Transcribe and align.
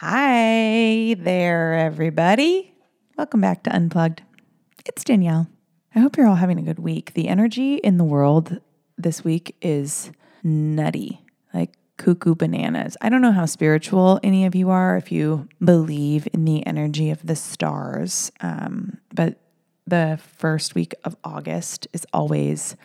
Hi 0.00 1.16
there, 1.18 1.72
everybody. 1.72 2.74
Welcome 3.16 3.40
back 3.40 3.62
to 3.62 3.74
Unplugged. 3.74 4.20
It's 4.84 5.02
Danielle. 5.02 5.48
I 5.94 6.00
hope 6.00 6.18
you're 6.18 6.26
all 6.26 6.34
having 6.34 6.58
a 6.58 6.62
good 6.62 6.78
week. 6.78 7.14
The 7.14 7.28
energy 7.28 7.76
in 7.76 7.96
the 7.96 8.04
world 8.04 8.60
this 8.98 9.24
week 9.24 9.56
is 9.62 10.12
nutty, 10.42 11.24
like 11.54 11.78
cuckoo 11.96 12.34
bananas. 12.34 12.98
I 13.00 13.08
don't 13.08 13.22
know 13.22 13.32
how 13.32 13.46
spiritual 13.46 14.20
any 14.22 14.44
of 14.44 14.54
you 14.54 14.68
are, 14.68 14.98
if 14.98 15.10
you 15.10 15.48
believe 15.64 16.28
in 16.34 16.44
the 16.44 16.66
energy 16.66 17.08
of 17.08 17.26
the 17.26 17.34
stars, 17.34 18.30
um, 18.42 18.98
but 19.14 19.40
the 19.86 20.20
first 20.36 20.74
week 20.74 20.94
of 21.04 21.16
August 21.24 21.88
is 21.94 22.04
always 22.12 22.76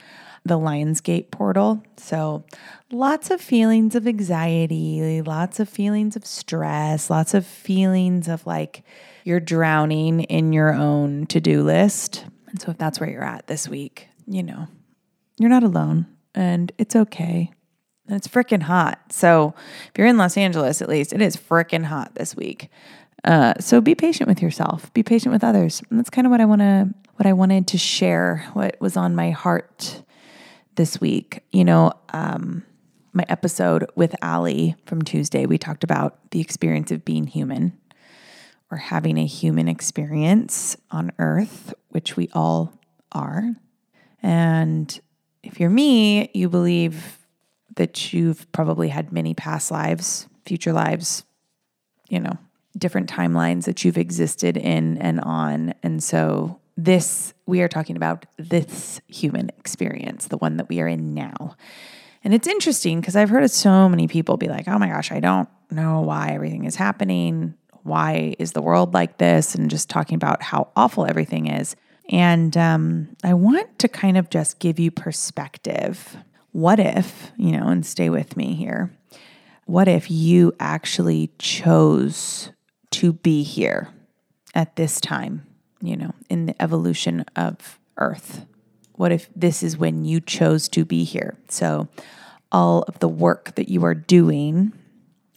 the 0.44 0.58
Lionsgate 0.58 1.32
portal. 1.32 1.84
So, 1.98 2.44
lots 2.92 3.30
of 3.30 3.42
feelings 3.42 3.96
of 3.96 4.08
anxiety, 4.08 5.22
lots 5.22 5.60
of 5.60 5.70
feelings 5.70 6.16
of 6.16 6.26
stress, 6.26 7.10
lots 7.10 7.34
of 7.34 7.46
feelings 7.46 8.28
of 8.28 8.46
like 8.46 8.84
you're 9.24 9.40
drowning 9.40 10.22
in 10.22 10.52
your 10.52 10.74
own 10.74 11.28
to 11.28 11.40
do 11.40 11.64
list. 11.64 12.26
And 12.48 12.60
so, 12.60 12.72
if 12.72 12.78
that's 12.78 13.00
where 13.00 13.10
you're 13.10 13.24
at 13.24 13.48
this 13.48 13.68
week, 13.68 14.08
you 14.26 14.44
know, 14.44 14.68
you're 15.38 15.50
not 15.50 15.64
alone 15.64 16.08
and 16.34 16.72
it's 16.78 16.96
okay. 16.96 17.52
And 18.08 18.18
it's 18.18 18.28
freaking 18.28 18.64
hot. 18.64 19.00
So, 19.12 19.54
if 19.90 19.98
you're 19.98 20.08
in 20.08 20.18
Los 20.18 20.38
Angeles, 20.38 20.82
at 20.82 20.90
least, 20.90 21.14
it 21.14 21.22
is 21.22 21.38
freaking 21.38 21.86
hot 21.86 22.16
this 22.16 22.36
week. 22.36 22.70
Uh, 23.24 23.54
so 23.60 23.82
be 23.82 23.94
patient 23.94 24.28
with 24.28 24.42
yourself. 24.42 24.92
Be 24.94 25.04
patient 25.04 25.32
with 25.32 25.44
others. 25.44 25.84
And 25.90 26.00
that's 26.00 26.10
kind 26.10 26.26
of 26.26 26.32
what 26.32 26.42
I 26.42 26.46
want 26.46 26.62
to, 26.62 26.90
what 27.18 27.28
I 27.28 27.34
wanted 27.34 27.68
to 27.68 27.78
share. 27.78 28.48
What 28.54 28.78
was 28.82 28.98
on 28.98 29.16
my 29.16 29.30
heart 29.30 30.02
this 30.76 31.00
week. 31.02 31.44
You 31.52 31.66
know, 31.66 31.94
um, 32.14 32.64
my 33.14 33.26
episode 33.28 33.90
with 33.96 34.16
Ali 34.22 34.76
from 34.86 35.02
Tuesday, 35.02 35.46
we 35.46 35.58
talked 35.58 35.84
about 35.84 36.32
the 36.32 36.40
experience 36.40 36.92
of 36.92 37.04
being 37.04 37.28
human 37.28 37.78
or 38.70 38.78
having 38.78 39.18
a 39.18 39.26
human 39.26 39.68
experience 39.68 40.78
on 40.90 41.12
earth, 41.20 41.74
which 41.90 42.16
we 42.16 42.30
all 42.34 42.74
are. 43.12 43.54
And 44.24 45.00
if 45.44 45.60
you're 45.60 45.70
me, 45.70 46.32
you 46.34 46.48
believe 46.48 47.18
that 47.76 48.14
you've 48.14 48.50
probably 48.54 48.88
had 48.88 49.12
many 49.12 49.34
past 49.34 49.72
lives, 49.72 50.28
future 50.46 50.72
lives, 50.72 51.26
you 52.10 52.20
know, 52.20 52.38
different 52.78 53.10
timelines 53.10 53.66
that 53.66 53.84
you've 53.84 53.98
existed 53.98 54.56
in 54.56 54.98
and 55.00 55.20
on. 55.20 55.74
And 55.84 56.02
so 56.02 56.61
this, 56.84 57.34
we 57.46 57.62
are 57.62 57.68
talking 57.68 57.96
about 57.96 58.26
this 58.38 59.02
human 59.08 59.50
experience, 59.58 60.28
the 60.28 60.38
one 60.38 60.58
that 60.58 60.70
we 60.70 60.82
are 60.82 60.88
in 60.88 61.14
now. 61.14 61.56
And 62.24 62.34
it's 62.34 62.48
interesting 62.48 63.00
because 63.00 63.16
I've 63.16 63.30
heard 63.30 63.44
of 63.44 63.52
so 63.52 63.90
many 63.90 64.08
people 64.08 64.38
be 64.38 64.48
like, 64.48 64.68
oh 64.68 64.78
my 64.78 64.90
gosh, 64.90 65.12
I 65.12 65.20
don't 65.20 65.50
know 65.70 66.02
why 66.02 66.30
everything 66.30 66.66
is 66.66 66.76
happening. 66.76 67.56
Why 67.84 68.36
is 68.38 68.52
the 68.52 68.62
world 68.62 68.94
like 68.94 69.18
this? 69.18 69.56
And 69.56 69.70
just 69.70 69.90
talking 69.90 70.16
about 70.16 70.42
how 70.44 70.70
awful 70.76 71.06
everything 71.06 71.48
is. 71.48 71.76
And 72.10 72.56
um, 72.58 73.16
I 73.24 73.34
want 73.34 73.80
to 73.80 73.88
kind 73.88 74.18
of 74.18 74.30
just 74.30 74.60
give 74.60 74.80
you 74.80 74.92
perspective. 74.92 76.18
What 76.52 76.80
if, 76.80 77.32
you 77.38 77.52
know, 77.54 77.68
and 77.68 77.86
stay 77.86 78.10
with 78.10 78.36
me 78.38 78.54
here. 78.54 78.92
What 79.66 79.88
if 79.88 80.12
you 80.12 80.54
actually 80.60 81.32
chose 81.40 82.52
to 82.92 83.14
be 83.14 83.44
here 83.44 83.90
at 84.54 84.76
this 84.76 85.00
time? 85.00 85.48
You 85.82 85.96
know, 85.98 86.14
in 86.30 86.46
the 86.46 86.62
evolution 86.62 87.26
of 87.36 87.80
Earth? 87.98 88.46
What 88.94 89.12
if 89.12 89.30
this 89.36 89.64
is 89.64 89.78
when 89.78 90.06
you 90.06 90.20
chose 90.22 90.70
to 90.70 90.86
be 90.86 91.04
here? 91.04 91.38
So, 91.50 91.88
all 92.52 92.84
of 92.84 93.00
the 93.00 93.08
work 93.08 93.56
that 93.56 93.70
you 93.70 93.86
are 93.86 93.96
doing 93.96 94.74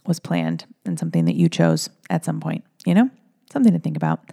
was 0.07 0.21
planned 0.21 0.67
and 0.85 0.99
something 0.99 1.25
that 1.27 1.37
you 1.37 1.49
chose 1.49 1.89
at 2.11 2.25
some 2.25 2.41
point, 2.41 2.65
you 2.85 2.95
know? 2.95 3.09
Something 3.53 3.73
to 3.73 3.79
think 3.79 3.97
about. 3.97 4.33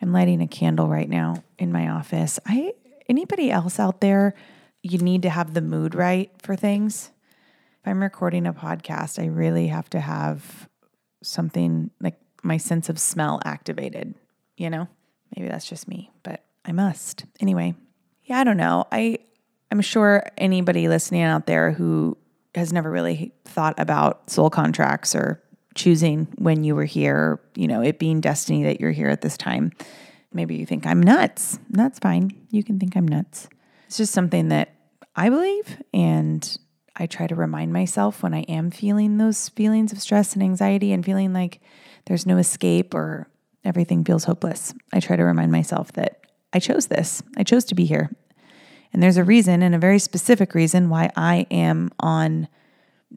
I'm 0.00 0.12
lighting 0.12 0.40
a 0.40 0.46
candle 0.46 0.88
right 0.88 1.08
now 1.08 1.42
in 1.58 1.72
my 1.72 1.88
office. 1.88 2.38
I 2.46 2.72
anybody 3.08 3.50
else 3.50 3.78
out 3.78 4.00
there, 4.00 4.34
you 4.82 4.98
need 4.98 5.22
to 5.22 5.30
have 5.30 5.52
the 5.52 5.60
mood 5.60 5.94
right 5.94 6.30
for 6.40 6.56
things. 6.56 7.10
If 7.82 7.88
I'm 7.88 8.02
recording 8.02 8.46
a 8.46 8.52
podcast, 8.52 9.22
I 9.22 9.26
really 9.26 9.66
have 9.66 9.90
to 9.90 10.00
have 10.00 10.68
something 11.22 11.90
like 12.00 12.18
my 12.42 12.56
sense 12.56 12.88
of 12.88 12.98
smell 12.98 13.40
activated, 13.44 14.14
you 14.56 14.70
know? 14.70 14.88
Maybe 15.36 15.48
that's 15.48 15.68
just 15.68 15.88
me, 15.88 16.10
but 16.22 16.44
I 16.64 16.72
must. 16.72 17.24
Anyway, 17.40 17.74
yeah, 18.24 18.38
I 18.38 18.44
don't 18.44 18.56
know. 18.56 18.86
I 18.90 19.18
I'm 19.70 19.80
sure 19.80 20.24
anybody 20.36 20.88
listening 20.88 21.22
out 21.22 21.46
there 21.46 21.72
who 21.72 22.16
has 22.54 22.72
never 22.72 22.90
really 22.90 23.32
thought 23.44 23.78
about 23.78 24.28
soul 24.28 24.50
contracts 24.50 25.14
or 25.14 25.42
choosing 25.74 26.26
when 26.36 26.64
you 26.64 26.74
were 26.74 26.84
here, 26.84 27.40
you 27.54 27.68
know, 27.68 27.80
it 27.80 27.98
being 27.98 28.20
destiny 28.20 28.64
that 28.64 28.80
you're 28.80 28.90
here 28.90 29.08
at 29.08 29.20
this 29.20 29.36
time. 29.36 29.72
Maybe 30.32 30.56
you 30.56 30.66
think 30.66 30.86
I'm 30.86 31.00
nuts. 31.00 31.58
That's 31.70 31.98
fine. 31.98 32.32
You 32.50 32.64
can 32.64 32.78
think 32.78 32.96
I'm 32.96 33.06
nuts. 33.06 33.48
It's 33.86 33.96
just 33.96 34.12
something 34.12 34.48
that 34.48 34.74
I 35.14 35.28
believe 35.28 35.80
and 35.92 36.58
I 36.96 37.06
try 37.06 37.26
to 37.26 37.34
remind 37.34 37.72
myself 37.72 38.22
when 38.22 38.34
I 38.34 38.42
am 38.42 38.70
feeling 38.70 39.18
those 39.18 39.48
feelings 39.50 39.92
of 39.92 40.00
stress 40.00 40.34
and 40.34 40.42
anxiety 40.42 40.92
and 40.92 41.04
feeling 41.04 41.32
like 41.32 41.60
there's 42.06 42.26
no 42.26 42.36
escape 42.36 42.94
or 42.94 43.28
everything 43.64 44.04
feels 44.04 44.24
hopeless. 44.24 44.74
I 44.92 45.00
try 45.00 45.16
to 45.16 45.24
remind 45.24 45.52
myself 45.52 45.92
that 45.92 46.20
I 46.52 46.58
chose 46.58 46.86
this. 46.86 47.22
I 47.36 47.42
chose 47.42 47.64
to 47.66 47.74
be 47.74 47.84
here. 47.84 48.10
And 48.92 49.02
there's 49.02 49.16
a 49.16 49.24
reason 49.24 49.62
and 49.62 49.74
a 49.74 49.78
very 49.78 49.98
specific 49.98 50.54
reason 50.54 50.88
why 50.88 51.10
I 51.16 51.46
am 51.50 51.90
on 52.00 52.48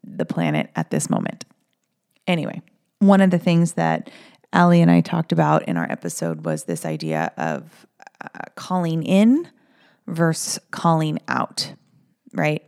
the 0.04 0.26
planet 0.26 0.70
at 0.76 0.92
this 0.92 1.10
moment. 1.10 1.46
Anyway, 2.28 2.62
one 3.00 3.22
of 3.22 3.32
the 3.32 3.40
things 3.40 3.74
that 3.74 4.10
Ali 4.52 4.82
and 4.82 4.92
I 4.92 5.02
talked 5.02 5.32
about 5.32 5.64
in 5.64 5.78
our 5.78 5.92
episode 5.92 6.46
was 6.46 6.66
this 6.66 6.86
idea 6.86 7.32
of 7.38 7.88
uh, 8.22 8.28
calling 8.56 9.04
in 9.04 9.50
versus 10.08 10.60
calling 10.70 11.20
out, 11.28 11.74
right? 12.34 12.64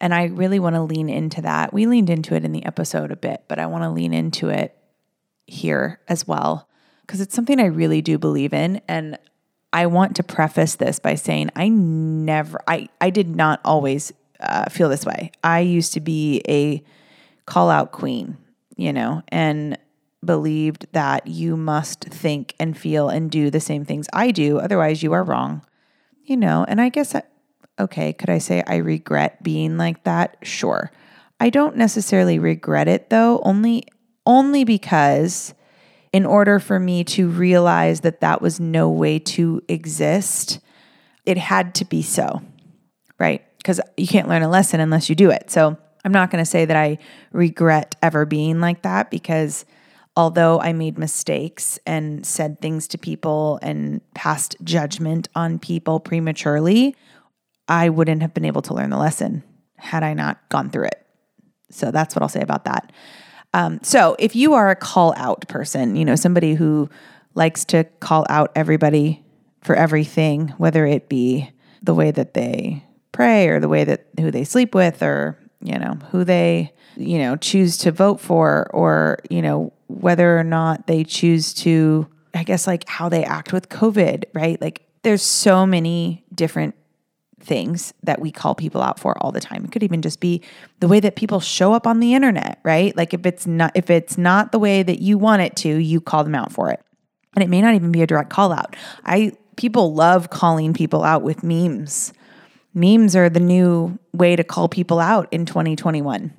And 0.00 0.14
I 0.14 0.26
really 0.26 0.58
want 0.58 0.76
to 0.76 0.82
lean 0.82 1.08
into 1.08 1.42
that. 1.42 1.72
We 1.72 1.86
leaned 1.86 2.08
into 2.08 2.34
it 2.34 2.44
in 2.44 2.52
the 2.52 2.64
episode 2.64 3.10
a 3.10 3.16
bit, 3.16 3.44
but 3.48 3.58
I 3.58 3.66
want 3.66 3.84
to 3.84 3.90
lean 3.90 4.14
into 4.14 4.48
it 4.48 4.74
here 5.46 6.00
as 6.08 6.26
well 6.26 6.67
because 7.08 7.22
it's 7.22 7.34
something 7.34 7.58
I 7.58 7.64
really 7.64 8.02
do 8.02 8.18
believe 8.18 8.52
in. 8.52 8.82
And 8.86 9.18
I 9.72 9.86
want 9.86 10.16
to 10.16 10.22
preface 10.22 10.76
this 10.76 10.98
by 10.98 11.14
saying 11.14 11.50
I 11.56 11.70
never, 11.70 12.60
I, 12.68 12.90
I 13.00 13.08
did 13.08 13.34
not 13.34 13.60
always 13.64 14.12
uh, 14.40 14.68
feel 14.68 14.90
this 14.90 15.06
way. 15.06 15.32
I 15.42 15.60
used 15.60 15.94
to 15.94 16.00
be 16.00 16.42
a 16.46 16.84
call 17.46 17.70
out 17.70 17.92
queen, 17.92 18.36
you 18.76 18.92
know, 18.92 19.22
and 19.28 19.78
believed 20.22 20.86
that 20.92 21.26
you 21.26 21.56
must 21.56 22.00
think 22.04 22.54
and 22.60 22.76
feel 22.76 23.08
and 23.08 23.30
do 23.30 23.48
the 23.48 23.60
same 23.60 23.86
things 23.86 24.06
I 24.12 24.30
do. 24.30 24.58
Otherwise, 24.58 25.02
you 25.02 25.14
are 25.14 25.24
wrong, 25.24 25.64
you 26.24 26.36
know. 26.36 26.66
And 26.68 26.78
I 26.78 26.90
guess, 26.90 27.14
I, 27.14 27.22
okay, 27.80 28.12
could 28.12 28.28
I 28.28 28.38
say 28.38 28.62
I 28.66 28.76
regret 28.76 29.42
being 29.42 29.78
like 29.78 30.04
that? 30.04 30.36
Sure. 30.42 30.92
I 31.40 31.48
don't 31.48 31.76
necessarily 31.76 32.38
regret 32.38 32.86
it 32.86 33.08
though, 33.08 33.40
only 33.44 33.86
only 34.26 34.64
because 34.64 35.54
in 36.12 36.26
order 36.26 36.58
for 36.58 36.78
me 36.78 37.04
to 37.04 37.28
realize 37.28 38.00
that 38.00 38.20
that 38.20 38.40
was 38.40 38.60
no 38.60 38.88
way 38.90 39.18
to 39.18 39.62
exist, 39.68 40.60
it 41.26 41.36
had 41.36 41.74
to 41.76 41.84
be 41.84 42.02
so, 42.02 42.42
right? 43.18 43.44
Because 43.58 43.80
you 43.96 44.06
can't 44.06 44.28
learn 44.28 44.42
a 44.42 44.48
lesson 44.48 44.80
unless 44.80 45.08
you 45.08 45.14
do 45.14 45.30
it. 45.30 45.50
So 45.50 45.76
I'm 46.04 46.12
not 46.12 46.30
going 46.30 46.42
to 46.42 46.50
say 46.50 46.64
that 46.64 46.76
I 46.76 46.98
regret 47.32 47.96
ever 48.02 48.24
being 48.24 48.60
like 48.60 48.82
that 48.82 49.10
because 49.10 49.64
although 50.16 50.60
I 50.60 50.72
made 50.72 50.98
mistakes 50.98 51.78
and 51.86 52.24
said 52.24 52.60
things 52.60 52.88
to 52.88 52.98
people 52.98 53.58
and 53.62 54.00
passed 54.14 54.56
judgment 54.64 55.28
on 55.34 55.58
people 55.58 56.00
prematurely, 56.00 56.96
I 57.68 57.90
wouldn't 57.90 58.22
have 58.22 58.34
been 58.34 58.44
able 58.44 58.62
to 58.62 58.74
learn 58.74 58.90
the 58.90 58.96
lesson 58.96 59.42
had 59.76 60.02
I 60.02 60.14
not 60.14 60.48
gone 60.48 60.70
through 60.70 60.86
it. 60.86 61.06
So 61.70 61.90
that's 61.90 62.14
what 62.14 62.22
I'll 62.22 62.28
say 62.28 62.40
about 62.40 62.64
that. 62.64 62.90
Um, 63.54 63.80
so 63.82 64.16
if 64.18 64.36
you 64.36 64.54
are 64.54 64.70
a 64.70 64.76
call 64.76 65.14
out 65.16 65.46
person, 65.48 65.96
you 65.96 66.04
know, 66.04 66.16
somebody 66.16 66.54
who 66.54 66.88
likes 67.34 67.64
to 67.66 67.84
call 68.00 68.26
out 68.28 68.52
everybody 68.54 69.24
for 69.62 69.74
everything, 69.74 70.48
whether 70.58 70.86
it 70.86 71.08
be 71.08 71.50
the 71.82 71.94
way 71.94 72.10
that 72.10 72.34
they 72.34 72.84
pray 73.12 73.48
or 73.48 73.60
the 73.60 73.68
way 73.68 73.84
that 73.84 74.06
who 74.18 74.30
they 74.30 74.44
sleep 74.44 74.74
with 74.74 75.02
or, 75.02 75.38
you 75.62 75.78
know, 75.78 75.98
who 76.10 76.24
they, 76.24 76.72
you 76.96 77.18
know, 77.18 77.36
choose 77.36 77.78
to 77.78 77.92
vote 77.92 78.20
for 78.20 78.70
or, 78.72 79.18
you 79.30 79.42
know, 79.42 79.72
whether 79.86 80.38
or 80.38 80.44
not 80.44 80.86
they 80.86 81.04
choose 81.04 81.54
to, 81.54 82.06
I 82.34 82.44
guess, 82.44 82.66
like 82.66 82.88
how 82.88 83.08
they 83.08 83.24
act 83.24 83.52
with 83.52 83.68
COVID, 83.68 84.24
right? 84.34 84.60
Like 84.60 84.86
there's 85.02 85.22
so 85.22 85.66
many 85.66 86.24
different 86.34 86.74
things 87.40 87.94
that 88.02 88.20
we 88.20 88.30
call 88.30 88.54
people 88.54 88.82
out 88.82 88.98
for 88.98 89.16
all 89.22 89.32
the 89.32 89.40
time. 89.40 89.64
It 89.64 89.72
could 89.72 89.82
even 89.82 90.02
just 90.02 90.20
be 90.20 90.42
the 90.80 90.88
way 90.88 91.00
that 91.00 91.16
people 91.16 91.40
show 91.40 91.72
up 91.72 91.86
on 91.86 92.00
the 92.00 92.14
internet, 92.14 92.60
right? 92.64 92.96
Like 92.96 93.14
if 93.14 93.24
it's 93.26 93.46
not 93.46 93.72
if 93.74 93.90
it's 93.90 94.18
not 94.18 94.52
the 94.52 94.58
way 94.58 94.82
that 94.82 95.00
you 95.00 95.18
want 95.18 95.42
it 95.42 95.56
to, 95.56 95.68
you 95.68 96.00
call 96.00 96.24
them 96.24 96.34
out 96.34 96.52
for 96.52 96.70
it. 96.70 96.80
And 97.34 97.42
it 97.42 97.48
may 97.48 97.60
not 97.60 97.74
even 97.74 97.92
be 97.92 98.02
a 98.02 98.06
direct 98.06 98.30
call 98.30 98.52
out. 98.52 98.76
I 99.04 99.32
people 99.56 99.94
love 99.94 100.30
calling 100.30 100.72
people 100.72 101.02
out 101.02 101.22
with 101.22 101.42
memes. 101.42 102.12
Memes 102.74 103.16
are 103.16 103.28
the 103.28 103.40
new 103.40 103.98
way 104.12 104.36
to 104.36 104.44
call 104.44 104.68
people 104.68 105.00
out 105.00 105.28
in 105.32 105.46
2021. 105.46 106.32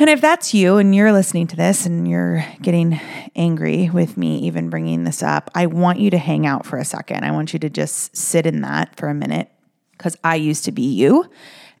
And 0.00 0.10
if 0.10 0.20
that's 0.20 0.54
you 0.54 0.76
and 0.76 0.94
you're 0.94 1.12
listening 1.12 1.48
to 1.48 1.56
this 1.56 1.84
and 1.84 2.06
you're 2.06 2.44
getting 2.62 3.00
angry 3.34 3.90
with 3.90 4.16
me 4.16 4.38
even 4.40 4.70
bringing 4.70 5.02
this 5.02 5.22
up, 5.24 5.50
I 5.54 5.66
want 5.66 5.98
you 5.98 6.10
to 6.10 6.18
hang 6.18 6.46
out 6.46 6.64
for 6.64 6.78
a 6.78 6.84
second. 6.84 7.24
I 7.24 7.32
want 7.32 7.52
you 7.52 7.58
to 7.58 7.70
just 7.70 8.16
sit 8.16 8.46
in 8.46 8.60
that 8.60 8.96
for 8.96 9.08
a 9.08 9.14
minute 9.14 9.50
because 9.98 10.16
I 10.24 10.36
used 10.36 10.64
to 10.64 10.72
be 10.72 10.94
you. 10.94 11.28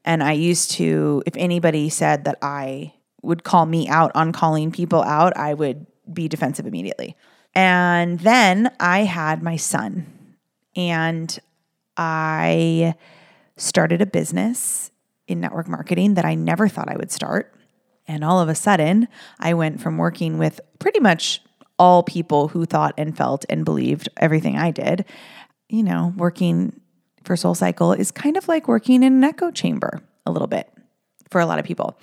And 0.04 0.22
I 0.22 0.32
used 0.32 0.72
to, 0.72 1.22
if 1.26 1.36
anybody 1.36 1.88
said 1.88 2.24
that 2.24 2.38
I 2.42 2.94
would 3.22 3.44
call 3.44 3.66
me 3.66 3.88
out 3.88 4.12
on 4.14 4.32
calling 4.32 4.70
people 4.70 5.02
out, 5.02 5.36
I 5.36 5.54
would 5.54 5.86
be 6.12 6.28
defensive 6.28 6.66
immediately. 6.66 7.16
And 7.54 8.20
then 8.20 8.70
I 8.78 9.00
had 9.00 9.42
my 9.42 9.56
son, 9.56 10.06
and 10.76 11.38
I 11.96 12.94
started 13.56 14.00
a 14.00 14.06
business 14.06 14.90
in 15.26 15.40
network 15.40 15.68
marketing 15.68 16.14
that 16.14 16.24
I 16.24 16.34
never 16.34 16.68
thought 16.68 16.88
I 16.88 16.96
would 16.96 17.10
start. 17.10 17.54
And 18.06 18.24
all 18.24 18.40
of 18.40 18.48
a 18.48 18.54
sudden, 18.54 19.08
I 19.38 19.54
went 19.54 19.80
from 19.80 19.98
working 19.98 20.38
with 20.38 20.60
pretty 20.78 21.00
much 21.00 21.42
all 21.78 22.02
people 22.02 22.48
who 22.48 22.64
thought 22.64 22.94
and 22.96 23.16
felt 23.16 23.44
and 23.48 23.64
believed 23.64 24.08
everything 24.16 24.56
I 24.56 24.70
did. 24.70 25.04
You 25.68 25.82
know, 25.82 26.14
working 26.16 26.80
for 27.28 27.36
SoulCycle 27.36 27.98
is 27.98 28.10
kind 28.10 28.38
of 28.38 28.48
like 28.48 28.66
working 28.66 29.02
in 29.02 29.12
an 29.12 29.22
echo 29.22 29.50
chamber 29.50 30.00
a 30.24 30.30
little 30.30 30.48
bit 30.48 30.72
for 31.30 31.42
a 31.42 31.46
lot 31.46 31.58
of 31.58 31.66
people. 31.66 32.00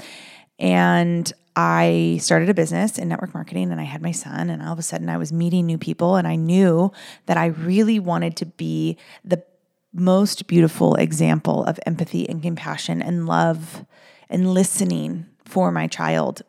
And 0.59 1.33
I 1.55 2.19
started 2.21 2.47
a 2.47 2.53
business 2.53 2.99
in 2.99 3.09
network 3.09 3.33
marketing 3.33 3.71
and 3.71 3.81
I 3.81 3.85
had 3.85 4.03
my 4.03 4.11
son, 4.11 4.51
and 4.51 4.61
all 4.61 4.73
of 4.73 4.77
a 4.77 4.83
sudden 4.83 5.09
I 5.09 5.17
was 5.17 5.33
meeting 5.33 5.65
new 5.65 5.79
people, 5.79 6.15
and 6.15 6.27
I 6.27 6.35
knew 6.35 6.91
that 7.25 7.37
I 7.37 7.47
really 7.47 7.97
wanted 7.97 8.37
to 8.37 8.45
be 8.45 8.97
the 9.23 9.43
most 9.91 10.45
beautiful 10.45 10.93
example 10.95 11.63
of 11.63 11.79
empathy 11.87 12.29
and 12.29 12.43
compassion 12.43 13.01
and 13.01 13.25
love 13.25 13.83
and 14.29 14.53
listening 14.53 15.25
for 15.43 15.71
my 15.71 15.87
child 15.87 16.43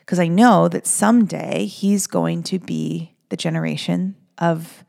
because 0.00 0.18
I 0.18 0.28
know 0.28 0.68
that 0.68 0.86
someday 0.86 1.66
he's 1.66 2.06
going 2.06 2.44
to 2.44 2.58
be 2.58 3.14
the 3.28 3.36
generation 3.36 4.16
of 4.38 4.84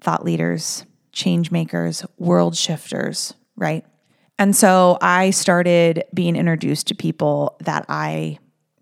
thought 0.00 0.24
leaders, 0.24 0.84
change 1.14 1.50
makers, 1.50 2.04
world 2.18 2.56
shifters, 2.56 3.34
right? 3.56 3.84
And 4.38 4.54
so 4.54 4.98
I 5.00 5.30
started 5.30 6.04
being 6.12 6.36
introduced 6.36 6.88
to 6.88 6.94
people 6.94 7.56
that 7.60 7.84
I 7.88 8.38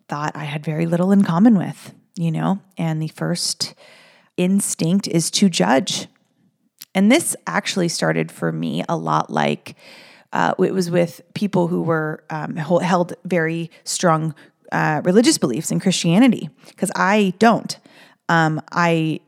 thought 0.09 0.35
I 0.35 0.45
had 0.45 0.65
very 0.65 0.87
little 0.87 1.13
in 1.13 1.25
common 1.25 1.57
with, 1.57 1.95
you 2.17 2.31
know? 2.31 2.61
And 2.79 3.01
the 3.01 3.09
first 3.09 3.75
instinct 4.37 5.07
is 5.09 5.31
to 5.33 5.49
judge. 5.49 6.07
And 6.95 7.13
this 7.13 7.37
actually 7.47 7.89
started 7.89 8.33
for 8.33 8.51
me 8.51 8.83
a 8.89 8.97
lot 8.97 9.31
like 9.31 9.77
uh, 10.33 10.55
it 10.59 10.73
was 10.73 10.91
with 10.91 11.21
people 11.35 11.69
who 11.69 11.83
were 11.83 12.25
um, 12.31 12.57
held 12.57 13.15
very 13.25 13.71
strong 13.85 14.35
uh, 14.71 15.03
religious 15.05 15.37
beliefs 15.37 15.71
in 15.71 15.79
Christianity 15.79 16.49
because 16.69 16.91
I 16.97 17.35
don't. 17.39 17.79
Um, 18.31 18.63
I 18.73 19.21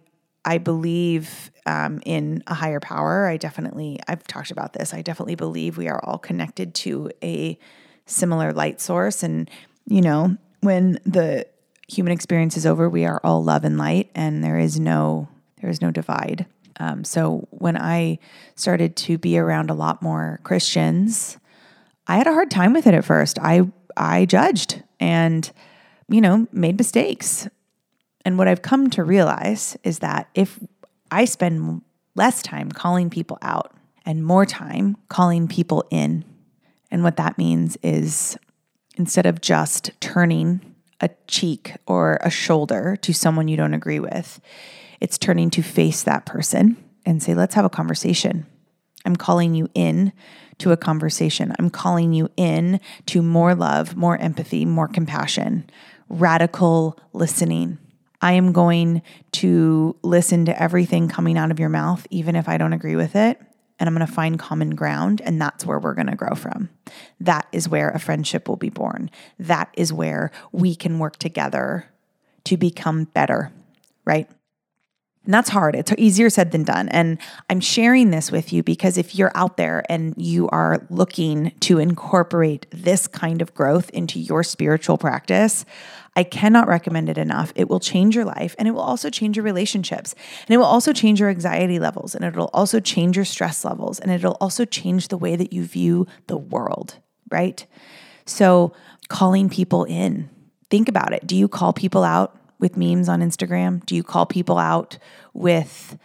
I 0.44 0.58
believe 0.58 1.50
um, 1.66 2.00
in 2.04 2.42
a 2.46 2.54
higher 2.54 2.80
power. 2.80 3.26
I 3.26 3.36
definitely 3.36 4.00
I've 4.06 4.26
talked 4.26 4.50
about 4.50 4.72
this. 4.72 4.92
I 4.92 5.02
definitely 5.02 5.34
believe 5.34 5.76
we 5.76 5.88
are 5.88 6.02
all 6.04 6.18
connected 6.18 6.74
to 6.76 7.10
a 7.22 7.58
similar 8.06 8.52
light 8.52 8.80
source, 8.80 9.22
and 9.22 9.50
you 9.86 10.00
know 10.00 10.36
when 10.60 10.98
the 11.04 11.46
human 11.88 12.12
experience 12.12 12.56
is 12.56 12.66
over, 12.66 12.88
we 12.88 13.04
are 13.04 13.20
all 13.24 13.42
love 13.42 13.64
and 13.64 13.78
light, 13.78 14.10
and 14.14 14.42
there 14.42 14.58
is 14.58 14.78
no 14.78 15.28
there 15.60 15.70
is 15.70 15.80
no 15.80 15.90
divide. 15.90 16.46
Um, 16.80 17.04
so 17.04 17.46
when 17.50 17.76
I 17.76 18.18
started 18.56 18.96
to 18.96 19.16
be 19.16 19.38
around 19.38 19.70
a 19.70 19.74
lot 19.74 20.02
more 20.02 20.40
Christians, 20.42 21.38
I 22.06 22.16
had 22.16 22.26
a 22.26 22.32
hard 22.32 22.50
time 22.50 22.72
with 22.72 22.86
it 22.86 22.94
at 22.94 23.04
first. 23.04 23.38
I 23.40 23.62
I 23.96 24.26
judged 24.26 24.82
and 25.00 25.50
you 26.08 26.20
know 26.20 26.46
made 26.52 26.76
mistakes. 26.76 27.48
And 28.24 28.38
what 28.38 28.48
I've 28.48 28.62
come 28.62 28.90
to 28.90 29.04
realize 29.04 29.76
is 29.84 29.98
that 30.00 30.28
if 30.34 30.58
I 31.10 31.24
spend 31.24 31.82
less 32.14 32.42
time 32.42 32.70
calling 32.70 33.10
people 33.10 33.38
out 33.42 33.74
and 34.06 34.24
more 34.24 34.46
time 34.46 34.96
calling 35.08 35.48
people 35.48 35.84
in, 35.90 36.24
and 36.90 37.02
what 37.02 37.16
that 37.16 37.38
means 37.38 37.76
is 37.82 38.38
instead 38.96 39.26
of 39.26 39.40
just 39.40 39.90
turning 40.00 40.60
a 41.00 41.10
cheek 41.26 41.74
or 41.86 42.18
a 42.22 42.30
shoulder 42.30 42.96
to 43.02 43.12
someone 43.12 43.48
you 43.48 43.56
don't 43.56 43.74
agree 43.74 44.00
with, 44.00 44.40
it's 45.00 45.18
turning 45.18 45.50
to 45.50 45.62
face 45.62 46.02
that 46.04 46.24
person 46.24 46.76
and 47.04 47.22
say, 47.22 47.34
let's 47.34 47.54
have 47.54 47.64
a 47.64 47.70
conversation. 47.70 48.46
I'm 49.04 49.16
calling 49.16 49.54
you 49.54 49.68
in 49.74 50.12
to 50.58 50.72
a 50.72 50.76
conversation. 50.76 51.52
I'm 51.58 51.68
calling 51.68 52.12
you 52.12 52.30
in 52.36 52.80
to 53.06 53.20
more 53.22 53.54
love, 53.54 53.96
more 53.96 54.16
empathy, 54.18 54.64
more 54.64 54.88
compassion, 54.88 55.68
radical 56.08 56.98
listening. 57.12 57.78
I 58.24 58.32
am 58.32 58.52
going 58.52 59.02
to 59.32 59.96
listen 60.00 60.46
to 60.46 60.62
everything 60.62 61.10
coming 61.10 61.36
out 61.36 61.50
of 61.50 61.60
your 61.60 61.68
mouth, 61.68 62.06
even 62.08 62.36
if 62.36 62.48
I 62.48 62.56
don't 62.56 62.72
agree 62.72 62.96
with 62.96 63.16
it. 63.16 63.38
And 63.78 63.86
I'm 63.86 63.94
going 63.94 64.06
to 64.06 64.10
find 64.10 64.38
common 64.38 64.74
ground. 64.74 65.20
And 65.20 65.38
that's 65.38 65.66
where 65.66 65.78
we're 65.78 65.92
going 65.92 66.06
to 66.06 66.16
grow 66.16 66.34
from. 66.34 66.70
That 67.20 67.46
is 67.52 67.68
where 67.68 67.90
a 67.90 67.98
friendship 67.98 68.48
will 68.48 68.56
be 68.56 68.70
born. 68.70 69.10
That 69.38 69.68
is 69.74 69.92
where 69.92 70.30
we 70.52 70.74
can 70.74 70.98
work 70.98 71.18
together 71.18 71.84
to 72.44 72.56
become 72.56 73.04
better, 73.04 73.52
right? 74.06 74.30
And 75.24 75.32
that's 75.32 75.48
hard. 75.48 75.74
It's 75.74 75.92
easier 75.96 76.28
said 76.28 76.50
than 76.50 76.64
done. 76.64 76.88
And 76.90 77.18
I'm 77.48 77.60
sharing 77.60 78.10
this 78.10 78.30
with 78.30 78.52
you 78.52 78.62
because 78.62 78.98
if 78.98 79.14
you're 79.14 79.32
out 79.34 79.56
there 79.56 79.82
and 79.88 80.14
you 80.16 80.48
are 80.50 80.86
looking 80.90 81.52
to 81.60 81.78
incorporate 81.78 82.66
this 82.70 83.06
kind 83.06 83.40
of 83.40 83.54
growth 83.54 83.88
into 83.90 84.20
your 84.20 84.42
spiritual 84.42 84.98
practice, 84.98 85.64
I 86.16 86.24
cannot 86.24 86.68
recommend 86.68 87.08
it 87.08 87.18
enough. 87.18 87.52
It 87.56 87.68
will 87.68 87.80
change 87.80 88.14
your 88.14 88.26
life 88.26 88.54
and 88.58 88.68
it 88.68 88.72
will 88.72 88.80
also 88.80 89.08
change 89.10 89.36
your 89.36 89.44
relationships. 89.44 90.14
And 90.46 90.54
it 90.54 90.58
will 90.58 90.64
also 90.64 90.92
change 90.92 91.20
your 91.20 91.30
anxiety 91.30 91.78
levels 91.78 92.14
and 92.14 92.24
it'll 92.24 92.50
also 92.52 92.78
change 92.78 93.16
your 93.16 93.24
stress 93.24 93.64
levels 93.64 93.98
and 93.98 94.10
it'll 94.12 94.36
also 94.40 94.64
change 94.64 95.08
the 95.08 95.18
way 95.18 95.36
that 95.36 95.52
you 95.52 95.64
view 95.64 96.06
the 96.26 96.36
world, 96.36 96.98
right? 97.30 97.66
So, 98.26 98.74
calling 99.08 99.50
people 99.50 99.84
in, 99.84 100.30
think 100.70 100.88
about 100.88 101.12
it. 101.12 101.26
Do 101.26 101.36
you 101.36 101.48
call 101.48 101.72
people 101.72 102.04
out? 102.04 102.38
With 102.58 102.76
memes 102.76 103.08
on 103.08 103.20
Instagram? 103.20 103.84
Do 103.86 103.94
you 103.94 104.02
call 104.02 104.26
people 104.26 104.58
out 104.58 104.98
with, 105.32 105.98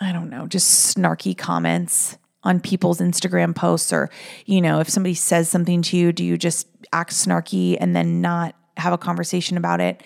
I 0.00 0.12
don't 0.12 0.30
know, 0.30 0.46
just 0.46 0.96
snarky 0.96 1.36
comments 1.36 2.18
on 2.42 2.60
people's 2.60 3.00
Instagram 3.00 3.54
posts? 3.54 3.92
Or, 3.92 4.10
you 4.46 4.60
know, 4.60 4.80
if 4.80 4.88
somebody 4.88 5.14
says 5.14 5.48
something 5.48 5.82
to 5.82 5.96
you, 5.96 6.12
do 6.12 6.24
you 6.24 6.38
just 6.38 6.66
act 6.92 7.12
snarky 7.12 7.76
and 7.78 7.94
then 7.94 8.20
not 8.20 8.54
have 8.76 8.92
a 8.92 8.98
conversation 8.98 9.56
about 9.56 9.80
it? 9.80 10.02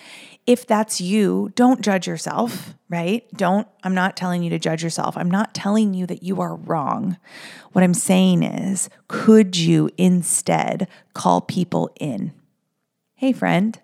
If 0.46 0.66
that's 0.66 1.00
you, 1.00 1.52
don't 1.54 1.80
judge 1.80 2.06
yourself, 2.06 2.74
right? 2.90 3.26
Don't, 3.32 3.66
I'm 3.82 3.94
not 3.94 4.14
telling 4.14 4.42
you 4.42 4.50
to 4.50 4.58
judge 4.58 4.84
yourself. 4.84 5.16
I'm 5.16 5.30
not 5.30 5.54
telling 5.54 5.94
you 5.94 6.06
that 6.06 6.22
you 6.22 6.42
are 6.42 6.56
wrong. 6.56 7.16
What 7.72 7.82
I'm 7.82 7.94
saying 7.94 8.42
is, 8.42 8.90
could 9.08 9.56
you 9.56 9.88
instead 9.96 10.86
call 11.14 11.40
people 11.40 11.90
in? 11.98 12.32
Hey, 13.14 13.32
friend, 13.32 13.80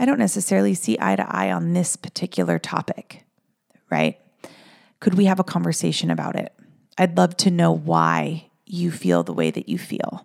I 0.00 0.06
don't 0.06 0.18
necessarily 0.18 0.72
see 0.72 0.96
eye 0.98 1.14
to 1.14 1.26
eye 1.28 1.52
on 1.52 1.74
this 1.74 1.94
particular 1.94 2.58
topic, 2.58 3.26
right? 3.90 4.18
Could 4.98 5.14
we 5.14 5.26
have 5.26 5.38
a 5.38 5.44
conversation 5.44 6.10
about 6.10 6.36
it? 6.36 6.54
I'd 6.96 7.18
love 7.18 7.36
to 7.38 7.50
know 7.50 7.70
why 7.70 8.50
you 8.64 8.90
feel 8.90 9.22
the 9.22 9.34
way 9.34 9.50
that 9.50 9.68
you 9.68 9.76
feel, 9.76 10.24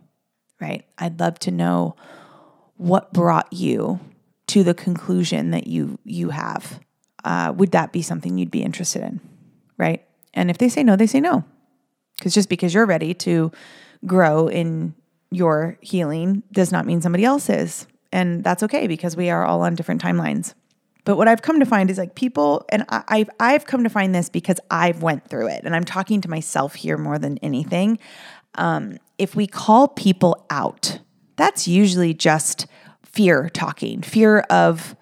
right? 0.62 0.86
I'd 0.98 1.20
love 1.20 1.39
to 1.39 1.51
know 1.51 1.98
what 2.77 3.12
brought 3.12 3.51
you 3.51 4.00
to 4.48 4.63
the 4.63 4.74
conclusion 4.74 5.51
that 5.51 5.67
you 5.67 6.00
you 6.05 6.29
have. 6.29 6.79
Uh, 7.25 7.53
would 7.58 7.72
that 7.72 7.91
be 7.91 8.01
something 8.01 8.38
you'd 8.38 8.51
be 8.51 8.63
interested 8.63 9.01
in, 9.01 9.20
right? 9.77 10.05
And 10.34 10.50
if 10.50 10.58
they 10.58 10.70
say 10.70 10.84
no, 10.84 10.96
they 10.96 11.08
say 11.08 11.20
no, 11.20 11.44
because 12.17 12.34
just 12.34 12.48
because 12.48 12.74
you're 12.74 12.86
ready 12.86 13.13
to 13.15 13.51
grow 14.05 14.48
in 14.48 14.96
your 15.32 15.77
healing 15.82 16.44
does 16.53 16.72
not 16.72 16.86
mean 16.86 17.01
somebody 17.01 17.25
else 17.25 17.50
is, 17.50 17.88
and 18.12 18.43
that's 18.43 18.63
okay 18.63 18.88
because 18.88 19.15
we 19.15 19.29
are 19.29 19.45
all 19.45 19.62
on 19.62 19.75
different 19.75 20.01
timelines. 20.01 20.53
But 21.03 21.17
what 21.17 21.27
I've 21.27 21.43
come 21.43 21.59
to 21.59 21.65
find 21.65 21.89
is 21.91 21.97
like 21.97 22.15
people, 22.15 22.65
and 22.69 22.85
I've 22.89 23.29
I've 23.39 23.65
come 23.65 23.83
to 23.83 23.89
find 23.89 24.13
this 24.13 24.29
because 24.29 24.59
I've 24.71 25.03
went 25.03 25.27
through 25.29 25.47
it, 25.50 25.62
and 25.63 25.75
I'm 25.75 25.83
talking 25.83 26.21
to 26.21 26.29
myself 26.29 26.75
here 26.75 26.97
more 26.97 27.19
than 27.19 27.38
anything. 27.39 28.00
Um, 28.55 28.97
if 29.17 29.35
we 29.35 29.45
call 29.45 29.88
people 29.88 30.45
out, 30.50 31.00
that's 31.35 31.67
usually 31.67 32.13
just 32.13 32.65
fear 33.03 33.50
talking, 33.50 34.01
fear 34.01 34.39
of 34.50 34.95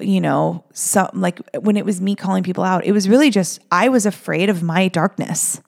you 0.00 0.20
know 0.20 0.64
some 0.72 1.08
like 1.14 1.40
when 1.60 1.76
it 1.76 1.84
was 1.84 2.00
me 2.00 2.16
calling 2.16 2.42
people 2.42 2.64
out 2.64 2.84
it 2.84 2.90
was 2.90 3.08
really 3.08 3.30
just 3.30 3.60
i 3.70 3.88
was 3.88 4.04
afraid 4.04 4.50
of 4.50 4.60
my 4.60 4.88
darkness 4.88 5.60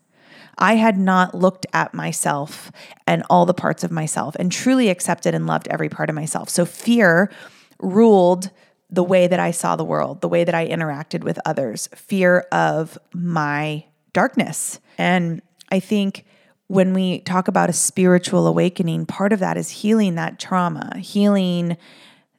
I 0.59 0.77
had 0.77 0.99
not 0.99 1.35
looked 1.35 1.67
at 1.73 1.95
myself 1.95 2.73
and 3.07 3.23
all 3.29 3.47
the 3.47 3.55
parts 3.55 3.85
of 3.85 3.91
myself 3.91 4.35
and 4.39 4.51
truly 4.51 4.89
accepted 4.89 5.35
and 5.35 5.47
loved 5.47 5.69
every 5.69 5.89
part 5.89 6.09
of 6.09 6.15
myself. 6.15 6.49
So 6.49 6.65
fear 6.65 7.31
ruled 7.79 8.51
the 8.89 9.05
way 9.05 9.27
that 9.27 9.41
I 9.41 9.51
saw 9.51 9.77
the 9.77 9.85
world, 9.85 10.21
the 10.21 10.29
way 10.29 10.45
that 10.45 10.55
I 10.55 10.69
interacted 10.69 11.25
with 11.25 11.39
others, 11.45 11.89
fear 11.95 12.47
of 12.53 12.97
my 13.13 13.85
darkness. 14.13 14.81
And 14.97 15.43
I 15.71 15.81
think 15.81 16.25
when 16.69 16.95
we 16.95 17.21
talk 17.21 17.49
about 17.49 17.71
a 17.71 17.75
spiritual 17.75 18.47
awakening, 18.47 19.07
part 19.07 19.33
of 19.33 19.41
that 19.41 19.57
is 19.57 19.71
healing 19.71 20.15
that 20.15 20.39
trauma, 20.39 20.97
healing 20.99 21.77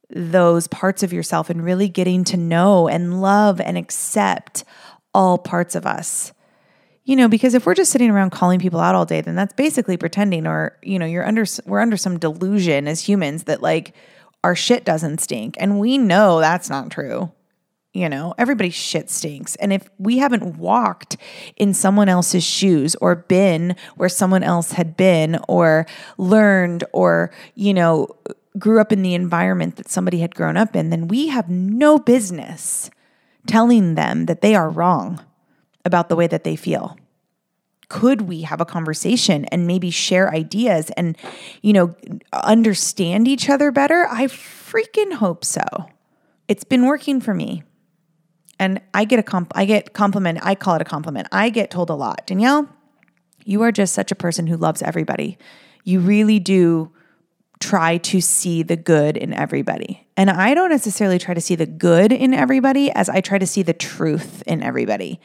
those 0.09 0.67
parts 0.67 1.03
of 1.03 1.13
yourself 1.13 1.49
and 1.49 1.63
really 1.63 1.89
getting 1.89 2.23
to 2.23 2.37
know 2.37 2.87
and 2.87 3.21
love 3.21 3.59
and 3.59 3.77
accept 3.77 4.63
all 5.13 5.37
parts 5.37 5.75
of 5.75 5.85
us. 5.85 6.31
You 7.07 7.15
know, 7.15 7.29
because 7.29 7.53
if 7.53 7.65
we're 7.65 7.73
just 7.73 7.93
sitting 7.93 8.11
around 8.11 8.31
calling 8.31 8.59
people 8.59 8.81
out 8.81 8.93
all 8.93 9.05
day, 9.05 9.21
then 9.21 9.35
that's 9.35 9.53
basically 9.53 9.95
pretending 9.95 10.45
or, 10.45 10.77
you 10.83 10.99
know, 10.99 11.05
you're 11.05 11.25
under 11.25 11.45
we're 11.65 11.79
under 11.79 11.95
some 11.95 12.19
delusion 12.19 12.85
as 12.85 13.07
humans 13.07 13.45
that 13.45 13.61
like 13.61 13.95
our 14.43 14.57
shit 14.57 14.83
doesn't 14.83 15.21
stink. 15.21 15.55
And 15.57 15.79
we 15.79 15.97
know 15.97 16.41
that's 16.41 16.69
not 16.69 16.91
true. 16.91 17.31
You 17.93 18.09
know, 18.09 18.35
everybody's 18.37 18.73
shit 18.73 19.09
stinks. 19.09 19.55
And 19.55 19.71
if 19.71 19.89
we 19.97 20.17
haven't 20.17 20.57
walked 20.57 21.15
in 21.55 21.73
someone 21.73 22.09
else's 22.09 22.43
shoes 22.43 22.93
or 22.95 23.15
been 23.15 23.77
where 23.95 24.09
someone 24.09 24.43
else 24.43 24.73
had 24.73 24.97
been 24.97 25.39
or 25.47 25.87
learned 26.17 26.83
or, 26.91 27.31
you 27.55 27.73
know, 27.73 28.09
grew 28.59 28.81
up 28.81 28.91
in 28.91 29.01
the 29.01 29.13
environment 29.13 29.77
that 29.77 29.87
somebody 29.87 30.19
had 30.19 30.35
grown 30.35 30.57
up 30.57 30.75
in, 30.75 30.89
then 30.89 31.07
we 31.07 31.27
have 31.27 31.49
no 31.49 31.97
business 31.97 32.91
telling 33.45 33.95
them 33.95 34.25
that 34.25 34.41
they 34.41 34.55
are 34.55 34.69
wrong 34.69 35.21
about 35.87 36.09
the 36.09 36.15
way 36.15 36.27
that 36.27 36.43
they 36.43 36.55
feel. 36.55 36.95
Could 37.89 38.23
we 38.23 38.41
have 38.41 38.61
a 38.61 38.65
conversation 38.65 39.45
and 39.45 39.65
maybe 39.65 39.89
share 39.89 40.31
ideas 40.33 40.91
and, 40.91 41.17
you 41.61 41.73
know, 41.73 41.95
understand 42.33 43.27
each 43.27 43.49
other 43.49 43.71
better? 43.71 44.05
I 44.09 44.25
freaking 44.25 45.13
hope 45.13 45.43
so. 45.43 45.63
It's 46.47 46.65
been 46.65 46.85
working 46.85 47.21
for 47.21 47.33
me 47.33 47.63
and 48.59 48.81
I 48.93 49.05
get 49.05 49.19
a 49.19 49.23
comp 49.23 49.51
I 49.55 49.65
get 49.65 49.93
compliment, 49.93 50.39
I 50.41 50.55
call 50.55 50.75
it 50.75 50.81
a 50.81 50.85
compliment. 50.85 51.27
I 51.31 51.49
get 51.49 51.71
told 51.71 51.89
a 51.89 51.95
lot, 51.95 52.25
Danielle, 52.25 52.67
you 53.43 53.61
are 53.61 53.71
just 53.71 53.93
such 53.93 54.11
a 54.11 54.15
person 54.15 54.47
who 54.47 54.57
loves 54.57 54.81
everybody. 54.81 55.37
You 55.83 55.99
really 55.99 56.39
do 56.39 56.91
try 57.59 57.97
to 57.97 58.21
see 58.21 58.63
the 58.63 58.75
good 58.75 59.17
in 59.17 59.33
everybody. 59.33 60.07
And 60.15 60.29
I 60.29 60.53
don't 60.53 60.69
necessarily 60.69 61.19
try 61.19 61.33
to 61.33 61.41
see 61.41 61.55
the 61.55 61.65
good 61.65 62.11
in 62.11 62.33
everybody 62.33 62.91
as 62.91 63.09
I 63.09 63.21
try 63.21 63.37
to 63.37 63.47
see 63.47 63.63
the 63.63 63.73
truth 63.73 64.43
in 64.45 64.61
everybody. 64.61 65.19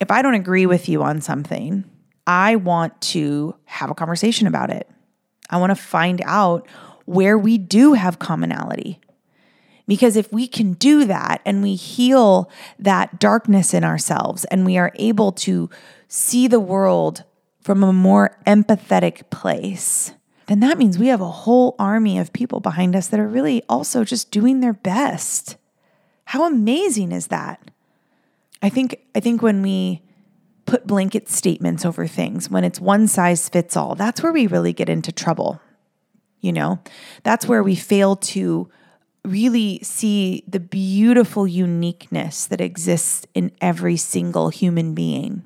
If 0.00 0.10
I 0.10 0.22
don't 0.22 0.34
agree 0.34 0.66
with 0.66 0.88
you 0.88 1.02
on 1.02 1.20
something, 1.20 1.84
I 2.26 2.56
want 2.56 2.98
to 3.02 3.54
have 3.66 3.90
a 3.90 3.94
conversation 3.94 4.46
about 4.46 4.70
it. 4.70 4.88
I 5.50 5.58
want 5.58 5.70
to 5.70 5.76
find 5.76 6.22
out 6.24 6.66
where 7.04 7.36
we 7.36 7.58
do 7.58 7.92
have 7.92 8.18
commonality. 8.18 9.00
Because 9.86 10.16
if 10.16 10.32
we 10.32 10.46
can 10.46 10.74
do 10.74 11.04
that 11.06 11.42
and 11.44 11.62
we 11.62 11.74
heal 11.74 12.48
that 12.78 13.18
darkness 13.18 13.74
in 13.74 13.82
ourselves 13.82 14.44
and 14.44 14.64
we 14.64 14.78
are 14.78 14.92
able 14.94 15.32
to 15.32 15.68
see 16.06 16.46
the 16.46 16.60
world 16.60 17.24
from 17.60 17.82
a 17.82 17.92
more 17.92 18.38
empathetic 18.46 19.28
place, 19.30 20.12
then 20.46 20.60
that 20.60 20.78
means 20.78 20.98
we 20.98 21.08
have 21.08 21.20
a 21.20 21.30
whole 21.30 21.74
army 21.78 22.18
of 22.18 22.32
people 22.32 22.60
behind 22.60 22.94
us 22.94 23.08
that 23.08 23.20
are 23.20 23.28
really 23.28 23.62
also 23.68 24.04
just 24.04 24.30
doing 24.30 24.60
their 24.60 24.72
best. 24.72 25.56
How 26.26 26.46
amazing 26.46 27.10
is 27.10 27.26
that? 27.26 27.60
I 28.62 28.68
think 28.68 29.00
I 29.14 29.20
think 29.20 29.42
when 29.42 29.62
we 29.62 30.02
put 30.66 30.86
blanket 30.86 31.28
statements 31.28 31.84
over 31.84 32.06
things, 32.06 32.48
when 32.50 32.64
it's 32.64 32.80
one 32.80 33.08
size 33.08 33.48
fits 33.48 33.76
all, 33.76 33.94
that's 33.94 34.22
where 34.22 34.32
we 34.32 34.46
really 34.46 34.72
get 34.72 34.88
into 34.88 35.12
trouble. 35.12 35.60
You 36.40 36.52
know? 36.52 36.80
That's 37.22 37.46
where 37.46 37.62
we 37.62 37.74
fail 37.74 38.16
to 38.16 38.70
really 39.24 39.80
see 39.82 40.44
the 40.48 40.60
beautiful 40.60 41.46
uniqueness 41.46 42.46
that 42.46 42.60
exists 42.60 43.26
in 43.34 43.52
every 43.60 43.96
single 43.96 44.48
human 44.48 44.94
being. 44.94 45.44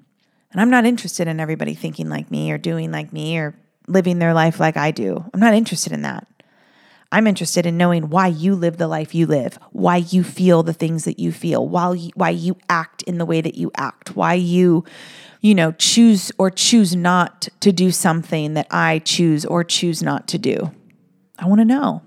And 0.53 0.61
I'm 0.61 0.71
not 0.71 0.85
interested 0.85 1.27
in 1.27 1.41
everybody 1.41 1.75
thinking 1.75 2.09
like 2.09 2.31
me 2.31 2.53
or 2.53 2.59
doing 2.59 2.93
like 2.93 3.13
me 3.13 3.39
or 3.39 3.57
living 3.89 4.19
their 4.19 4.35
life 4.35 4.61
like 4.61 4.77
I 4.77 4.93
do. 4.93 5.25
I'm 5.35 5.41
not 5.41 5.55
interested 5.55 5.93
in 5.93 6.03
that. 6.03 6.29
I'm 7.15 7.29
interested 7.29 7.65
in 7.65 7.77
knowing 7.77 8.11
why 8.11 8.27
you 8.27 8.57
live 8.57 8.77
the 8.77 8.89
life 8.89 9.15
you 9.15 9.29
live, 9.29 9.57
why 9.71 9.99
you 9.99 10.25
feel 10.25 10.65
the 10.65 10.73
things 10.73 11.05
that 11.05 11.21
you 11.21 11.31
feel, 11.31 11.65
why 11.65 11.93
you, 11.93 12.11
why 12.17 12.31
you 12.31 12.57
act 12.69 13.03
in 13.03 13.19
the 13.19 13.25
way 13.25 13.41
that 13.41 13.55
you 13.55 13.71
act, 13.77 14.17
why 14.17 14.35
you, 14.35 14.85
you 15.41 15.55
know, 15.55 15.71
choose 15.71 16.33
or 16.39 16.51
choose 16.51 16.97
not 16.97 17.49
to 17.61 17.71
do 17.71 17.93
something 17.93 18.55
that 18.55 18.67
I 18.69 18.99
choose 18.99 19.45
or 19.45 19.63
choose 19.63 20.03
not 20.03 20.27
to 20.27 20.39
do. 20.39 20.73
I 21.39 21.47
want 21.47 21.61
to 21.61 21.65
know. 21.65 22.03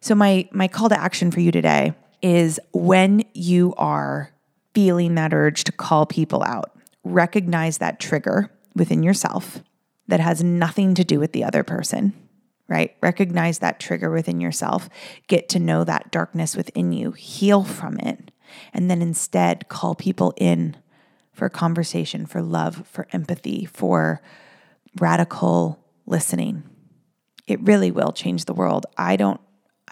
So 0.00 0.14
my 0.14 0.48
my 0.52 0.68
call 0.68 0.88
to 0.88 0.98
action 0.98 1.30
for 1.30 1.40
you 1.40 1.52
today 1.52 1.92
is 2.22 2.58
when 2.72 3.26
you 3.34 3.74
are 3.76 4.30
feeling 4.72 5.16
that 5.16 5.34
urge 5.34 5.64
to 5.64 5.72
call 5.72 6.06
people 6.06 6.42
out, 6.42 6.72
recognize 7.04 7.76
that 7.76 8.00
trigger 8.00 8.50
within 8.74 9.02
yourself 9.02 9.62
that 10.08 10.20
has 10.20 10.42
nothing 10.42 10.94
to 10.94 11.04
do 11.04 11.20
with 11.20 11.32
the 11.32 11.44
other 11.44 11.62
person, 11.62 12.14
right? 12.68 12.96
Recognize 13.02 13.58
that 13.58 13.80
trigger 13.80 14.10
within 14.10 14.40
yourself, 14.40 14.88
get 15.26 15.48
to 15.50 15.58
know 15.58 15.84
that 15.84 16.10
darkness 16.10 16.56
within 16.56 16.92
you, 16.92 17.12
heal 17.12 17.64
from 17.64 17.98
it, 17.98 18.30
and 18.72 18.90
then 18.90 19.02
instead 19.02 19.68
call 19.68 19.94
people 19.94 20.32
in 20.36 20.76
for 21.32 21.48
conversation, 21.48 22.26
for 22.26 22.42
love, 22.42 22.86
for 22.86 23.06
empathy, 23.12 23.64
for 23.64 24.20
radical 25.00 25.84
listening. 26.06 26.62
It 27.46 27.60
really 27.62 27.90
will 27.90 28.12
change 28.12 28.44
the 28.44 28.54
world. 28.54 28.86
I 28.96 29.16
don't 29.16 29.40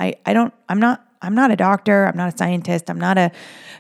I, 0.01 0.15
I 0.25 0.33
don't, 0.33 0.55
I'm 0.69 0.81
not, 0.81 1.05
I'm 1.23 1.35
not 1.35 1.51
a 1.51 1.57
doctor. 1.57 2.07
I'm 2.07 2.17
not 2.17 2.35
a 2.35 2.37
scientist. 2.37 2.89
I'm 2.89 2.99
not 2.99 3.19
a, 3.19 3.31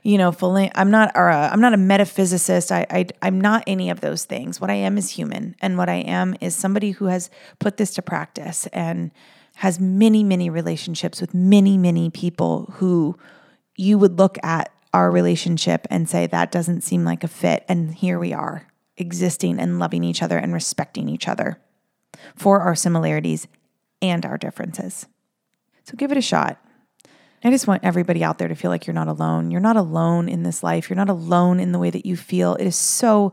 you 0.02 0.18
know, 0.18 0.34
I'm 0.74 0.90
not, 0.90 1.12
or 1.14 1.28
a, 1.28 1.48
I'm 1.48 1.60
not 1.60 1.74
a 1.74 1.78
metaphysicist. 1.78 2.70
I, 2.70 2.86
I, 2.90 3.06
I'm 3.22 3.40
not 3.40 3.64
any 3.66 3.90
of 3.90 4.00
those 4.00 4.24
things. 4.24 4.60
What 4.60 4.70
I 4.70 4.74
am 4.74 4.98
is 4.98 5.10
human. 5.10 5.56
And 5.60 5.78
what 5.78 5.88
I 5.88 5.96
am 5.96 6.36
is 6.40 6.54
somebody 6.54 6.92
who 6.92 7.06
has 7.06 7.30
put 7.58 7.76
this 7.76 7.94
to 7.94 8.02
practice 8.02 8.66
and 8.68 9.10
has 9.56 9.80
many, 9.80 10.24
many 10.24 10.50
relationships 10.50 11.20
with 11.20 11.34
many, 11.34 11.76
many 11.76 12.10
people 12.10 12.72
who 12.76 13.18
you 13.76 13.98
would 13.98 14.18
look 14.18 14.38
at 14.42 14.72
our 14.92 15.10
relationship 15.10 15.86
and 15.90 16.08
say, 16.08 16.26
that 16.26 16.50
doesn't 16.50 16.82
seem 16.82 17.04
like 17.04 17.24
a 17.24 17.28
fit. 17.28 17.64
And 17.68 17.94
here 17.94 18.18
we 18.18 18.32
are 18.32 18.66
existing 18.96 19.58
and 19.58 19.78
loving 19.78 20.04
each 20.04 20.22
other 20.22 20.36
and 20.36 20.52
respecting 20.52 21.08
each 21.08 21.28
other 21.28 21.58
for 22.34 22.60
our 22.60 22.74
similarities 22.74 23.46
and 24.02 24.26
our 24.26 24.36
differences. 24.36 25.06
So 25.84 25.94
give 25.96 26.12
it 26.12 26.18
a 26.18 26.22
shot. 26.22 26.62
I 27.42 27.50
just 27.50 27.66
want 27.66 27.84
everybody 27.84 28.22
out 28.22 28.38
there 28.38 28.48
to 28.48 28.54
feel 28.54 28.70
like 28.70 28.86
you're 28.86 28.94
not 28.94 29.08
alone. 29.08 29.50
You're 29.50 29.60
not 29.60 29.76
alone 29.76 30.28
in 30.28 30.42
this 30.42 30.62
life. 30.62 30.90
You're 30.90 30.96
not 30.96 31.08
alone 31.08 31.58
in 31.58 31.72
the 31.72 31.78
way 31.78 31.90
that 31.90 32.04
you 32.04 32.16
feel. 32.16 32.54
It 32.56 32.66
is 32.66 32.76
so 32.76 33.32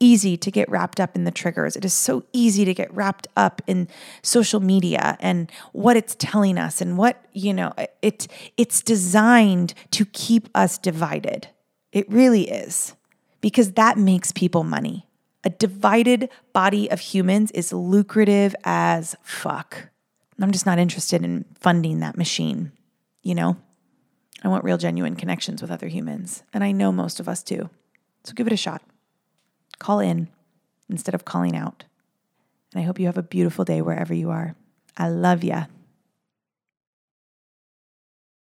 easy 0.00 0.36
to 0.36 0.50
get 0.50 0.68
wrapped 0.68 0.98
up 0.98 1.14
in 1.14 1.24
the 1.24 1.30
triggers. 1.30 1.76
It 1.76 1.84
is 1.84 1.92
so 1.92 2.24
easy 2.32 2.64
to 2.64 2.74
get 2.74 2.92
wrapped 2.92 3.28
up 3.36 3.62
in 3.66 3.88
social 4.22 4.58
media 4.58 5.16
and 5.20 5.50
what 5.72 5.96
it's 5.96 6.16
telling 6.18 6.58
us 6.58 6.80
and 6.80 6.98
what, 6.98 7.24
you 7.32 7.54
know, 7.54 7.72
it 8.00 8.26
it's 8.56 8.82
designed 8.82 9.74
to 9.92 10.04
keep 10.06 10.48
us 10.54 10.76
divided. 10.78 11.48
It 11.92 12.10
really 12.10 12.50
is. 12.50 12.94
Because 13.40 13.72
that 13.72 13.98
makes 13.98 14.32
people 14.32 14.64
money. 14.64 15.06
A 15.44 15.50
divided 15.50 16.30
body 16.52 16.90
of 16.90 17.00
humans 17.00 17.50
is 17.52 17.72
lucrative 17.72 18.54
as 18.64 19.16
fuck. 19.22 19.88
I'm 20.40 20.52
just 20.52 20.66
not 20.66 20.78
interested 20.78 21.24
in 21.24 21.44
funding 21.54 22.00
that 22.00 22.16
machine, 22.16 22.72
you 23.22 23.34
know? 23.34 23.56
I 24.42 24.48
want 24.48 24.64
real, 24.64 24.78
genuine 24.78 25.16
connections 25.16 25.62
with 25.62 25.70
other 25.70 25.88
humans. 25.88 26.42
And 26.52 26.64
I 26.64 26.72
know 26.72 26.90
most 26.90 27.20
of 27.20 27.28
us 27.28 27.42
do. 27.42 27.70
So 28.24 28.32
give 28.32 28.46
it 28.46 28.52
a 28.52 28.56
shot. 28.56 28.82
Call 29.78 30.00
in 30.00 30.28
instead 30.88 31.14
of 31.14 31.24
calling 31.24 31.56
out. 31.56 31.84
And 32.72 32.82
I 32.82 32.84
hope 32.84 32.98
you 32.98 33.06
have 33.06 33.18
a 33.18 33.22
beautiful 33.22 33.64
day 33.64 33.82
wherever 33.82 34.14
you 34.14 34.30
are. 34.30 34.54
I 34.96 35.08
love 35.08 35.44
ya. 35.44 35.66